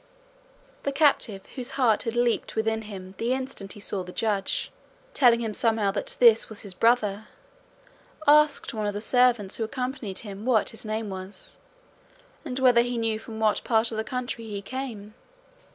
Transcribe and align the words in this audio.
The 0.81 0.91
captive, 0.91 1.45
whose 1.53 1.71
heart 1.77 2.01
had 2.01 2.15
leaped 2.15 2.55
within 2.55 2.81
him 2.89 3.13
the 3.19 3.33
instant 3.33 3.73
he 3.73 3.79
saw 3.79 4.01
the 4.03 4.11
Judge, 4.11 4.71
telling 5.13 5.41
him 5.41 5.53
somehow 5.53 5.91
that 5.91 6.17
this 6.19 6.49
was 6.49 6.61
his 6.61 6.73
brother, 6.73 7.27
asked 8.25 8.73
one 8.73 8.87
of 8.87 8.95
the 8.95 8.99
servants 8.99 9.57
who 9.57 9.63
accompanied 9.63 10.17
him 10.25 10.43
what 10.43 10.71
his 10.71 10.85
name 10.85 11.11
was, 11.11 11.57
and 12.43 12.57
whether 12.57 12.81
he 12.81 12.97
knew 12.97 13.19
from 13.19 13.39
what 13.39 13.63
part 13.63 13.91
of 13.91 13.97
the 13.97 14.03
country 14.03 14.45
he 14.45 14.63
came. 14.63 15.13